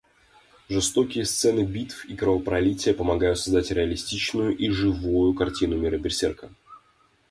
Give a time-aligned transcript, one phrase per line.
[0.67, 6.49] Жестокие сцены битв и кровопролитие помогают создать реалистичную и живую картину мира Берсерка.